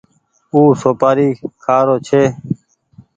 او 0.53 0.61
سوپآري 0.81 1.27
کآ 1.63 1.77
رو 1.87 1.95
ڇي۔ 2.07 2.23